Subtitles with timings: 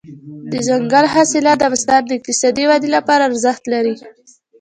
[0.51, 3.95] دځنګل حاصلات د افغانستان د اقتصادي ودې لپاره ارزښت لري.